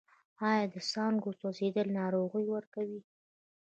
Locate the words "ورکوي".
2.51-3.01